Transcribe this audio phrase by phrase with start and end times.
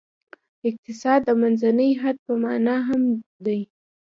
[0.69, 3.03] اقتصاد د منځني حد په معنا هم
[3.45, 3.61] دی.